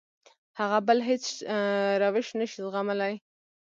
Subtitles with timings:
[0.59, 1.23] هغه بل هېڅ
[2.01, 3.13] روش نه شي زغملی.